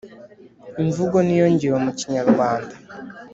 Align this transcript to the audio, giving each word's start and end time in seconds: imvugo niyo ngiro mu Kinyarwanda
imvugo 0.83 1.17
niyo 1.25 1.47
ngiro 1.53 1.77
mu 1.85 1.91
Kinyarwanda 1.97 2.75